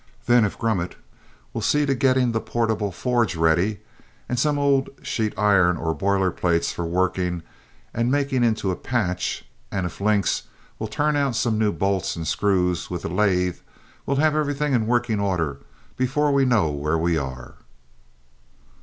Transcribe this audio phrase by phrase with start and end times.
[0.25, 0.95] Then if Grummet
[1.53, 3.81] will see to getting the portable forge ready,
[4.27, 7.43] and some old sheet iron or boiler plates for working
[7.93, 10.47] and making into a patch, and if Links
[10.79, 13.59] will turn out some new bolts and screws with the lathe,
[14.07, 15.59] we'll have everything in working order
[15.97, 17.57] before we know where we are!"